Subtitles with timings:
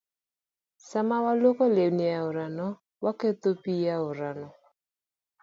[0.89, 2.67] Sama walwoko lewni e aorano,
[3.03, 4.47] waketho pi aorano.